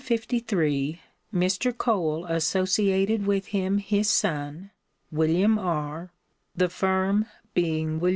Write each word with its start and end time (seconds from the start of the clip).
In 0.01 0.05
1853 0.15 0.99
Mr. 1.31 1.77
Cole 1.77 2.25
associated 2.25 3.27
with 3.27 3.45
him 3.49 3.77
his 3.77 4.09
son, 4.09 4.71
William 5.11 5.59
R., 5.59 6.11
the 6.55 6.69
firm 6.69 7.27
being 7.53 7.99
Wm. 7.99 8.09